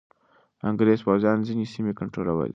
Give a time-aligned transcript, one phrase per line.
[0.69, 2.49] انګریز پوځیان ځینې سیمې کنټرولوي.